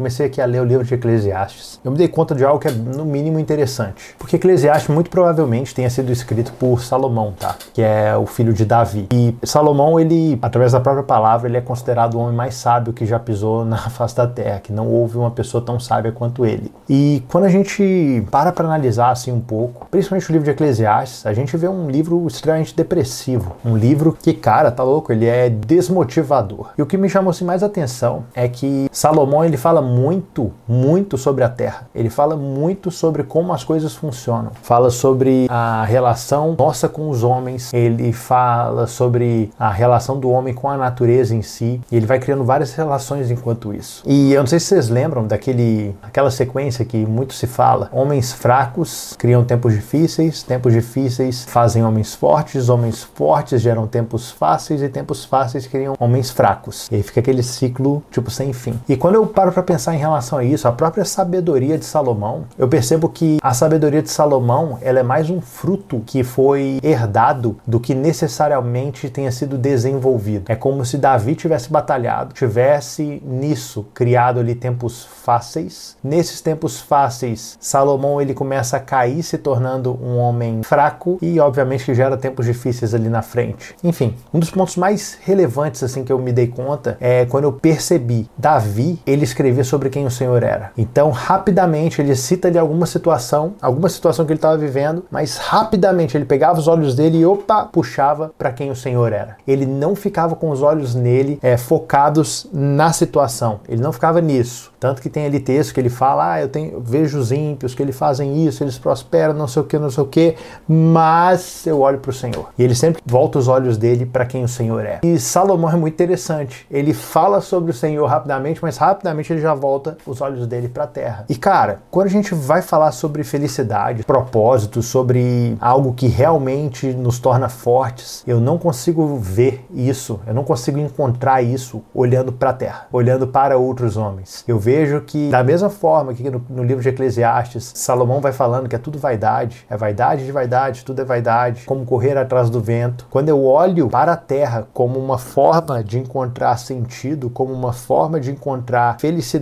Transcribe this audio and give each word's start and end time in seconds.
comecei 0.00 0.24
aqui 0.24 0.40
a 0.40 0.46
ler 0.46 0.62
o 0.62 0.64
livro 0.64 0.82
de 0.82 0.94
Eclesiastes, 0.94 1.78
eu 1.84 1.90
me 1.90 1.98
dei 1.98 2.08
conta 2.08 2.34
de 2.34 2.42
algo 2.42 2.58
que 2.58 2.68
é 2.68 2.70
no 2.70 3.04
mínimo 3.04 3.38
interessante. 3.38 4.14
Porque 4.18 4.36
Eclesiastes 4.36 4.88
muito 4.88 5.10
provavelmente 5.10 5.74
tenha 5.74 5.90
sido 5.90 6.10
escrito 6.10 6.52
por 6.54 6.82
Salomão, 6.82 7.34
tá? 7.38 7.54
Que 7.74 7.82
é 7.82 8.16
o 8.16 8.24
filho 8.24 8.54
de 8.54 8.64
Davi. 8.64 9.08
E 9.12 9.36
Salomão, 9.42 10.00
ele, 10.00 10.38
através 10.40 10.72
da 10.72 10.80
própria 10.80 11.02
palavra, 11.02 11.48
ele 11.48 11.58
é 11.58 11.60
considerado 11.60 12.14
o 12.14 12.18
homem 12.18 12.34
mais 12.34 12.54
sábio 12.54 12.94
que 12.94 13.04
já 13.04 13.18
pisou 13.18 13.62
na 13.62 13.76
face 13.90 14.16
da 14.16 14.26
terra, 14.26 14.60
que 14.60 14.72
não 14.72 14.88
houve 14.88 15.18
uma 15.18 15.30
pessoa 15.30 15.62
tão 15.62 15.78
sábia 15.78 16.12
quanto 16.12 16.46
ele. 16.46 16.72
E 16.88 17.22
quando 17.28 17.44
a 17.44 17.50
gente 17.50 18.26
para 18.30 18.52
para 18.52 18.64
analisar 18.64 19.10
assim 19.10 19.30
um 19.30 19.40
pouco, 19.40 19.86
principalmente 19.90 20.30
o 20.30 20.32
livro 20.32 20.46
de 20.46 20.50
Eclesiastes, 20.52 21.26
a 21.26 21.34
gente 21.34 21.54
vê 21.58 21.68
um 21.68 21.90
livro 21.90 22.26
extremamente 22.26 22.74
depressivo, 22.74 23.54
um 23.62 23.76
livro 23.76 24.16
que, 24.18 24.32
cara, 24.32 24.70
tá 24.70 24.82
louco, 24.82 25.12
ele 25.12 25.26
é 25.26 25.50
desmotivador. 25.50 26.70
E 26.78 26.80
o 26.80 26.86
que 26.86 26.96
me 26.96 27.08
chamou 27.10 27.32
assim, 27.32 27.44
mais 27.44 27.62
atenção 27.62 28.24
é 28.34 28.48
que 28.48 28.88
Salomão 28.90 29.44
ele 29.44 29.58
fala 29.58 29.82
muito, 29.90 30.52
muito 30.68 31.18
sobre 31.18 31.42
a 31.42 31.48
terra. 31.48 31.88
Ele 31.94 32.08
fala 32.08 32.36
muito 32.36 32.90
sobre 32.90 33.24
como 33.24 33.52
as 33.52 33.64
coisas 33.64 33.94
funcionam. 33.94 34.52
Fala 34.62 34.90
sobre 34.90 35.46
a 35.50 35.84
relação 35.84 36.54
nossa 36.56 36.88
com 36.88 37.10
os 37.10 37.24
homens. 37.24 37.72
Ele 37.74 38.12
fala 38.12 38.86
sobre 38.86 39.50
a 39.58 39.70
relação 39.70 40.18
do 40.18 40.30
homem 40.30 40.54
com 40.54 40.68
a 40.68 40.76
natureza 40.76 41.34
em 41.34 41.42
si. 41.42 41.80
E 41.90 41.96
ele 41.96 42.06
vai 42.06 42.18
criando 42.18 42.44
várias 42.44 42.72
relações 42.74 43.30
enquanto 43.30 43.74
isso. 43.74 44.02
E 44.06 44.32
eu 44.32 44.40
não 44.40 44.46
sei 44.46 44.60
se 44.60 44.66
vocês 44.66 44.88
lembram 44.88 45.26
daquele 45.26 45.94
aquela 46.02 46.30
sequência 46.30 46.84
que 46.84 47.04
muito 47.04 47.34
se 47.34 47.46
fala: 47.46 47.88
homens 47.92 48.32
fracos 48.32 49.14
criam 49.18 49.44
tempos 49.44 49.74
difíceis, 49.74 50.42
tempos 50.42 50.72
difíceis 50.72 51.44
fazem 51.44 51.84
homens 51.84 52.14
fortes, 52.14 52.68
homens 52.68 53.02
fortes 53.02 53.60
geram 53.60 53.86
tempos 53.86 54.30
fáceis 54.30 54.82
e 54.82 54.88
tempos 54.88 55.24
fáceis 55.24 55.66
criam 55.66 55.94
homens 55.98 56.30
fracos. 56.30 56.88
E 56.90 56.96
aí 56.96 57.02
fica 57.02 57.20
aquele 57.20 57.42
ciclo 57.42 58.02
tipo 58.10 58.30
sem 58.30 58.52
fim. 58.52 58.78
E 58.88 58.96
quando 58.96 59.16
eu 59.16 59.26
paro 59.26 59.52
para 59.52 59.62
pensar 59.62 59.79
em 59.88 59.98
relação 59.98 60.38
a 60.38 60.44
isso, 60.44 60.68
a 60.68 60.72
própria 60.72 61.04
sabedoria 61.04 61.78
de 61.78 61.84
Salomão, 61.84 62.44
eu 62.58 62.68
percebo 62.68 63.08
que 63.08 63.38
a 63.42 63.54
sabedoria 63.54 64.02
de 64.02 64.10
Salomão, 64.10 64.78
ela 64.80 65.00
é 65.00 65.02
mais 65.02 65.30
um 65.30 65.40
fruto 65.40 66.02
que 66.06 66.22
foi 66.22 66.78
herdado 66.82 67.56
do 67.66 67.80
que 67.80 67.94
necessariamente 67.94 69.08
tenha 69.08 69.32
sido 69.32 69.56
desenvolvido. 69.56 70.44
É 70.48 70.54
como 70.54 70.84
se 70.84 70.98
Davi 70.98 71.34
tivesse 71.34 71.70
batalhado, 71.70 72.34
tivesse 72.34 73.22
nisso 73.24 73.86
criado 73.94 74.40
ali 74.40 74.54
tempos 74.54 75.04
fáceis. 75.04 75.96
Nesses 76.02 76.40
tempos 76.40 76.80
fáceis, 76.80 77.56
Salomão 77.60 78.20
ele 78.20 78.34
começa 78.34 78.76
a 78.76 78.80
cair, 78.80 79.22
se 79.22 79.38
tornando 79.38 79.98
um 80.02 80.18
homem 80.18 80.62
fraco 80.62 81.18
e 81.22 81.40
obviamente 81.40 81.84
que 81.84 81.94
gera 81.94 82.16
tempos 82.16 82.46
difíceis 82.46 82.94
ali 82.94 83.08
na 83.08 83.22
frente. 83.22 83.74
Enfim, 83.82 84.14
um 84.32 84.38
dos 84.38 84.50
pontos 84.50 84.76
mais 84.76 85.18
relevantes 85.22 85.82
assim 85.82 86.04
que 86.04 86.12
eu 86.12 86.18
me 86.18 86.32
dei 86.32 86.46
conta 86.46 86.96
é 87.00 87.24
quando 87.26 87.44
eu 87.44 87.52
percebi 87.52 88.28
Davi, 88.36 88.98
ele 89.06 89.24
escrevia 89.60 89.64
sobre 89.64 89.90
quem 89.90 90.06
o 90.06 90.10
Senhor 90.10 90.42
era. 90.42 90.72
Então, 90.76 91.10
rapidamente 91.10 92.00
ele 92.00 92.14
cita 92.16 92.48
ali 92.48 92.58
alguma 92.58 92.86
situação, 92.86 93.54
alguma 93.60 93.88
situação 93.88 94.24
que 94.24 94.32
ele 94.32 94.38
estava 94.38 94.56
vivendo, 94.56 95.04
mas 95.10 95.36
rapidamente 95.36 96.16
ele 96.16 96.24
pegava 96.24 96.58
os 96.58 96.66
olhos 96.66 96.94
dele 96.94 97.18
e 97.18 97.26
opa, 97.26 97.64
puxava 97.64 98.32
para 98.36 98.52
quem 98.52 98.70
o 98.70 98.76
Senhor 98.76 99.12
era. 99.12 99.36
Ele 99.46 99.66
não 99.66 99.94
ficava 99.94 100.34
com 100.34 100.50
os 100.50 100.62
olhos 100.62 100.94
nele 100.94 101.38
é, 101.42 101.56
focados 101.56 102.48
na 102.52 102.92
situação. 102.92 103.60
Ele 103.68 103.82
não 103.82 103.92
ficava 103.92 104.20
nisso. 104.20 104.70
Tanto 104.80 105.02
que 105.02 105.10
tem 105.10 105.26
ali 105.26 105.38
texto 105.38 105.74
que 105.74 105.80
ele 105.80 105.90
fala: 105.90 106.32
Ah, 106.32 106.40
eu, 106.40 106.48
tenho, 106.48 106.72
eu 106.72 106.80
vejo 106.80 107.18
os 107.18 107.30
ímpios, 107.30 107.74
que 107.74 107.82
eles 107.82 107.96
fazem 107.96 108.46
isso, 108.46 108.64
eles 108.64 108.78
prosperam, 108.78 109.34
não 109.34 109.46
sei 109.46 109.60
o 109.60 109.64
que, 109.66 109.78
não 109.78 109.90
sei 109.90 110.02
o 110.02 110.06
que, 110.06 110.36
mas 110.66 111.66
eu 111.66 111.80
olho 111.80 111.98
para 111.98 112.10
o 112.10 112.14
Senhor. 112.14 112.48
E 112.58 112.64
ele 112.64 112.74
sempre 112.74 113.02
volta 113.04 113.38
os 113.38 113.46
olhos 113.46 113.76
dele 113.76 114.06
para 114.06 114.24
quem 114.24 114.42
o 114.42 114.48
Senhor 114.48 114.84
é. 114.86 115.00
E 115.04 115.18
Salomão 115.18 115.70
é 115.70 115.76
muito 115.76 115.92
interessante. 115.92 116.66
Ele 116.70 116.94
fala 116.94 117.42
sobre 117.42 117.70
o 117.70 117.74
Senhor 117.74 118.06
rapidamente, 118.06 118.60
mas 118.62 118.78
rapidamente 118.78 119.30
ele 119.30 119.42
já 119.42 119.49
volta 119.54 119.96
os 120.06 120.20
olhos 120.20 120.46
dele 120.46 120.68
para 120.68 120.84
a 120.84 120.86
terra. 120.86 121.24
E 121.28 121.36
cara, 121.36 121.80
quando 121.90 122.06
a 122.06 122.10
gente 122.10 122.34
vai 122.34 122.62
falar 122.62 122.92
sobre 122.92 123.24
felicidade, 123.24 124.04
propósito, 124.04 124.82
sobre 124.82 125.56
algo 125.60 125.92
que 125.92 126.06
realmente 126.06 126.92
nos 126.92 127.18
torna 127.18 127.48
fortes, 127.48 128.22
eu 128.26 128.40
não 128.40 128.58
consigo 128.58 129.16
ver 129.16 129.64
isso, 129.72 130.20
eu 130.26 130.34
não 130.34 130.44
consigo 130.44 130.78
encontrar 130.78 131.42
isso 131.42 131.82
olhando 131.94 132.32
para 132.32 132.50
a 132.50 132.54
terra, 132.54 132.86
olhando 132.92 133.26
para 133.26 133.56
outros 133.56 133.96
homens. 133.96 134.44
Eu 134.46 134.58
vejo 134.58 135.00
que, 135.02 135.30
da 135.30 135.42
mesma 135.42 135.70
forma 135.70 136.14
que 136.14 136.28
no, 136.30 136.44
no 136.48 136.64
livro 136.64 136.82
de 136.82 136.88
Eclesiastes, 136.88 137.72
Salomão 137.74 138.20
vai 138.20 138.32
falando 138.32 138.68
que 138.68 138.76
é 138.76 138.78
tudo 138.78 138.98
vaidade, 138.98 139.66
é 139.68 139.76
vaidade 139.76 140.24
de 140.24 140.32
vaidade, 140.32 140.84
tudo 140.84 141.00
é 141.00 141.04
vaidade, 141.04 141.64
como 141.64 141.84
correr 141.84 142.16
atrás 142.16 142.50
do 142.50 142.60
vento. 142.60 143.06
Quando 143.10 143.28
eu 143.28 143.44
olho 143.44 143.88
para 143.88 144.12
a 144.12 144.16
terra 144.16 144.68
como 144.72 144.98
uma 144.98 145.18
forma 145.18 145.82
de 145.82 145.98
encontrar 145.98 146.56
sentido, 146.56 147.30
como 147.30 147.52
uma 147.52 147.72
forma 147.72 148.20
de 148.20 148.30
encontrar 148.30 148.98
felicidade, 148.98 149.39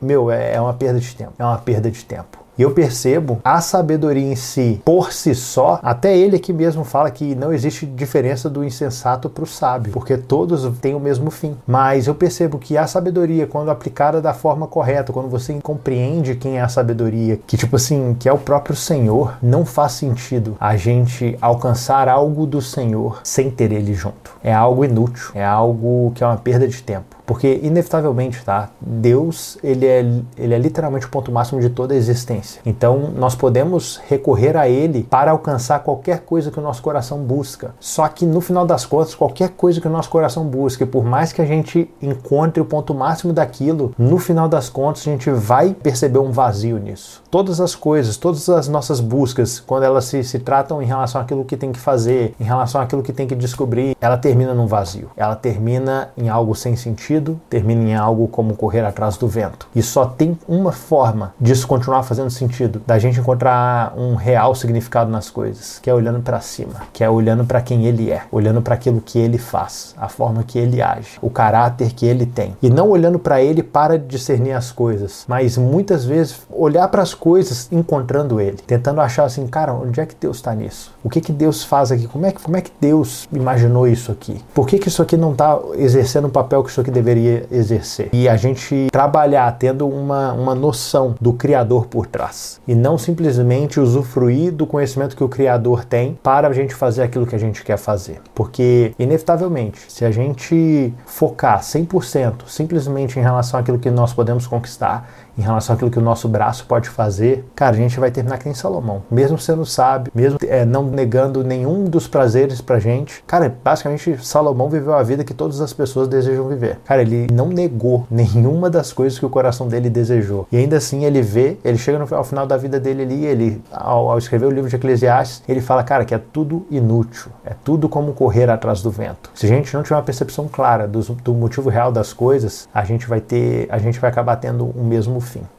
meu, 0.00 0.30
é, 0.30 0.54
é 0.54 0.60
uma 0.60 0.74
perda 0.74 1.00
de 1.00 1.14
tempo. 1.14 1.32
É 1.38 1.44
uma 1.44 1.58
perda 1.58 1.90
de 1.90 2.04
tempo. 2.04 2.44
E 2.56 2.62
eu 2.62 2.70
percebo 2.70 3.40
a 3.42 3.60
sabedoria 3.60 4.22
em 4.22 4.36
si, 4.36 4.80
por 4.84 5.12
si 5.12 5.34
só, 5.34 5.80
até 5.82 6.16
ele 6.16 6.36
aqui 6.36 6.52
mesmo 6.52 6.84
fala 6.84 7.10
que 7.10 7.34
não 7.34 7.52
existe 7.52 7.84
diferença 7.84 8.48
do 8.48 8.62
insensato 8.62 9.28
para 9.28 9.42
o 9.42 9.46
sábio, 9.46 9.92
porque 9.92 10.16
todos 10.16 10.64
têm 10.78 10.94
o 10.94 11.00
mesmo 11.00 11.32
fim. 11.32 11.56
Mas 11.66 12.06
eu 12.06 12.14
percebo 12.14 12.58
que 12.58 12.78
a 12.78 12.86
sabedoria, 12.86 13.48
quando 13.48 13.72
aplicada 13.72 14.22
da 14.22 14.32
forma 14.32 14.68
correta, 14.68 15.12
quando 15.12 15.28
você 15.28 15.52
compreende 15.60 16.36
quem 16.36 16.58
é 16.58 16.60
a 16.60 16.68
sabedoria, 16.68 17.40
que 17.44 17.56
tipo 17.56 17.74
assim, 17.74 18.16
que 18.20 18.28
é 18.28 18.32
o 18.32 18.38
próprio 18.38 18.76
Senhor, 18.76 19.36
não 19.42 19.64
faz 19.64 19.92
sentido 19.92 20.56
a 20.60 20.76
gente 20.76 21.36
alcançar 21.40 22.08
algo 22.08 22.46
do 22.46 22.62
Senhor 22.62 23.18
sem 23.24 23.50
ter 23.50 23.72
ele 23.72 23.94
junto. 23.94 24.30
É 24.44 24.54
algo 24.54 24.84
inútil, 24.84 25.32
é 25.34 25.44
algo 25.44 26.12
que 26.14 26.22
é 26.22 26.26
uma 26.26 26.36
perda 26.36 26.68
de 26.68 26.80
tempo. 26.80 27.13
Porque, 27.26 27.60
inevitavelmente, 27.62 28.44
tá? 28.44 28.70
Deus, 28.80 29.56
ele 29.62 29.86
é, 29.86 30.00
ele 30.36 30.54
é 30.54 30.58
literalmente 30.58 31.06
o 31.06 31.08
ponto 31.08 31.32
máximo 31.32 31.60
de 31.60 31.70
toda 31.70 31.94
a 31.94 31.96
existência. 31.96 32.60
Então, 32.66 33.10
nós 33.16 33.34
podemos 33.34 34.00
recorrer 34.06 34.56
a 34.56 34.68
Ele 34.68 35.04
para 35.04 35.30
alcançar 35.30 35.80
qualquer 35.80 36.20
coisa 36.20 36.50
que 36.50 36.58
o 36.58 36.62
nosso 36.62 36.82
coração 36.82 37.18
busca. 37.18 37.74
Só 37.80 38.06
que, 38.08 38.26
no 38.26 38.40
final 38.40 38.66
das 38.66 38.84
contas, 38.84 39.14
qualquer 39.14 39.50
coisa 39.50 39.80
que 39.80 39.88
o 39.88 39.90
nosso 39.90 40.10
coração 40.10 40.44
busca, 40.44 40.86
por 40.86 41.04
mais 41.04 41.32
que 41.32 41.40
a 41.40 41.46
gente 41.46 41.90
encontre 42.02 42.60
o 42.60 42.64
ponto 42.64 42.94
máximo 42.94 43.32
daquilo, 43.32 43.94
no 43.96 44.18
final 44.18 44.48
das 44.48 44.68
contas, 44.68 45.02
a 45.02 45.10
gente 45.10 45.30
vai 45.30 45.72
perceber 45.72 46.18
um 46.18 46.30
vazio 46.30 46.78
nisso. 46.78 47.22
Todas 47.30 47.58
as 47.60 47.74
coisas, 47.74 48.18
todas 48.18 48.48
as 48.50 48.68
nossas 48.68 49.00
buscas, 49.00 49.60
quando 49.60 49.84
elas 49.84 50.04
se, 50.04 50.22
se 50.22 50.38
tratam 50.38 50.82
em 50.82 50.86
relação 50.86 51.20
àquilo 51.20 51.44
que 51.44 51.56
tem 51.56 51.72
que 51.72 51.78
fazer, 51.80 52.34
em 52.38 52.44
relação 52.44 52.80
àquilo 52.80 53.02
que 53.02 53.12
tem 53.12 53.26
que 53.26 53.34
descobrir, 53.34 53.96
ela 53.98 54.18
termina 54.18 54.52
num 54.52 54.66
vazio. 54.66 55.10
Ela 55.16 55.34
termina 55.34 56.10
em 56.16 56.28
algo 56.28 56.54
sem 56.54 56.76
sentido 56.76 57.13
sentido 57.14 57.40
termina 57.48 57.82
em 57.82 57.94
algo 57.94 58.28
como 58.28 58.56
correr 58.56 58.84
atrás 58.84 59.16
do 59.16 59.28
vento. 59.28 59.68
E 59.74 59.82
só 59.82 60.04
tem 60.04 60.38
uma 60.48 60.72
forma 60.72 61.34
disso 61.40 61.66
continuar 61.66 62.02
fazendo 62.02 62.30
sentido, 62.30 62.82
da 62.86 62.98
gente 62.98 63.20
encontrar 63.20 63.94
um 63.96 64.14
real 64.14 64.54
significado 64.54 65.10
nas 65.10 65.30
coisas, 65.30 65.78
que 65.80 65.88
é 65.88 65.94
olhando 65.94 66.20
para 66.20 66.40
cima, 66.40 66.82
que 66.92 67.04
é 67.04 67.10
olhando 67.10 67.44
para 67.44 67.60
quem 67.60 67.86
ele 67.86 68.10
é, 68.10 68.22
olhando 68.32 68.60
para 68.60 68.74
aquilo 68.74 69.00
que 69.00 69.18
ele 69.18 69.38
faz, 69.38 69.94
a 69.96 70.08
forma 70.08 70.42
que 70.42 70.58
ele 70.58 70.82
age, 70.82 71.18
o 71.20 71.30
caráter 71.30 71.92
que 71.92 72.06
ele 72.06 72.26
tem. 72.26 72.56
E 72.62 72.70
não 72.70 72.88
olhando 72.88 73.18
para 73.18 73.42
ele 73.42 73.62
para 73.62 73.98
discernir 73.98 74.52
as 74.52 74.72
coisas, 74.72 75.24
mas 75.28 75.56
muitas 75.56 76.04
vezes 76.04 76.40
olhar 76.50 76.88
para 76.88 77.02
as 77.02 77.14
coisas 77.14 77.68
encontrando 77.70 78.40
ele, 78.40 78.58
tentando 78.66 79.00
achar 79.00 79.24
assim, 79.24 79.46
cara, 79.46 79.72
onde 79.72 80.00
é 80.00 80.06
que 80.06 80.14
Deus 80.18 80.36
está 80.36 80.54
nisso? 80.54 80.92
O 81.02 81.08
que 81.08 81.20
que 81.20 81.32
Deus 81.32 81.62
faz 81.62 81.92
aqui? 81.92 82.06
Como 82.06 82.26
é 82.26 82.32
que, 82.32 82.42
como 82.42 82.56
é 82.56 82.60
que 82.60 82.72
Deus 82.80 83.28
imaginou 83.32 83.86
isso 83.86 84.10
aqui? 84.10 84.42
Por 84.54 84.66
que 84.66 84.78
que 84.78 84.88
isso 84.88 85.02
aqui 85.02 85.16
não 85.16 85.32
está 85.32 85.58
exercendo 85.76 86.26
o 86.26 86.30
papel 86.30 86.62
que 86.62 86.70
isso 86.70 86.80
aqui 86.80 86.90
deveria 86.90 87.03
deveria 87.04 87.46
exercer. 87.50 88.08
E 88.12 88.28
a 88.28 88.36
gente 88.36 88.88
trabalhar 88.90 89.50
tendo 89.58 89.86
uma, 89.86 90.32
uma 90.32 90.54
noção 90.54 91.14
do 91.20 91.32
Criador 91.34 91.86
por 91.86 92.06
trás. 92.06 92.60
E 92.66 92.74
não 92.74 92.96
simplesmente 92.96 93.78
usufruir 93.78 94.52
do 94.52 94.66
conhecimento 94.66 95.14
que 95.14 95.22
o 95.22 95.28
Criador 95.28 95.84
tem 95.84 96.18
para 96.22 96.48
a 96.48 96.52
gente 96.52 96.74
fazer 96.74 97.02
aquilo 97.02 97.26
que 97.26 97.34
a 97.34 97.38
gente 97.38 97.62
quer 97.62 97.76
fazer. 97.76 98.20
Porque, 98.34 98.92
inevitavelmente, 98.98 99.80
se 99.88 100.04
a 100.04 100.10
gente 100.10 100.92
focar 101.14 101.60
100% 101.60 102.48
simplesmente 102.48 103.20
em 103.20 103.22
relação 103.22 103.60
àquilo 103.60 103.78
que 103.78 103.88
nós 103.88 104.12
podemos 104.12 104.48
conquistar, 104.48 105.08
em 105.38 105.42
relação 105.42 105.74
àquilo 105.74 105.90
que 105.90 105.98
o 105.98 106.02
nosso 106.02 106.28
braço 106.28 106.66
pode 106.66 106.88
fazer, 106.88 107.44
cara, 107.54 107.74
a 107.74 107.78
gente 107.78 107.98
vai 107.98 108.10
terminar 108.10 108.38
que 108.38 108.46
nem 108.46 108.54
Salomão. 108.54 109.02
Mesmo 109.10 109.38
sendo 109.38 109.64
sábio, 109.64 110.12
mesmo 110.14 110.38
é, 110.42 110.64
não 110.64 110.84
negando 110.84 111.44
nenhum 111.44 111.84
dos 111.84 112.06
prazeres 112.06 112.60
pra 112.60 112.78
gente. 112.78 113.22
Cara, 113.26 113.54
basicamente, 113.62 114.24
Salomão 114.24 114.68
viveu 114.68 114.94
a 114.94 115.02
vida 115.02 115.24
que 115.24 115.34
todas 115.34 115.60
as 115.60 115.72
pessoas 115.72 116.08
desejam 116.08 116.48
viver. 116.48 116.78
Cara, 116.84 117.02
ele 117.02 117.28
não 117.32 117.48
negou 117.48 118.06
nenhuma 118.10 118.70
das 118.70 118.92
coisas 118.92 119.18
que 119.18 119.26
o 119.26 119.30
coração 119.30 119.68
dele 119.68 119.90
desejou. 119.90 120.46
E 120.50 120.56
ainda 120.56 120.76
assim, 120.76 121.04
ele 121.04 121.22
vê, 121.22 121.58
ele 121.64 121.78
chega 121.78 121.98
no, 121.98 122.12
ao 122.14 122.24
final 122.24 122.46
da 122.46 122.56
vida 122.56 122.78
dele 122.78 123.02
ali, 123.02 123.24
ele, 123.24 123.62
ao, 123.72 124.10
ao 124.10 124.18
escrever 124.18 124.46
o 124.46 124.50
livro 124.50 124.68
de 124.68 124.76
Eclesiastes, 124.76 125.42
ele 125.48 125.60
fala, 125.60 125.82
cara, 125.82 126.04
que 126.04 126.14
é 126.14 126.20
tudo 126.32 126.66
inútil. 126.70 127.30
É 127.44 127.54
tudo 127.64 127.88
como 127.88 128.12
correr 128.12 128.50
atrás 128.50 128.82
do 128.82 128.90
vento. 128.90 129.30
Se 129.34 129.46
a 129.46 129.48
gente 129.48 129.74
não 129.74 129.82
tiver 129.82 129.96
uma 129.96 130.02
percepção 130.02 130.48
clara 130.48 130.86
do, 130.86 131.03
do 131.08 131.34
motivo 131.34 131.68
real 131.68 131.92
das 131.92 132.12
coisas, 132.12 132.68
a 132.72 132.84
gente 132.84 133.06
vai 133.06 133.20
ter, 133.20 133.66
a 133.70 133.78
gente 133.78 134.00
vai 134.00 134.10
acabar 134.10 134.36
tendo 134.36 134.66
o 134.66 134.84
mesmo 134.84 135.20
fim. 135.20 135.46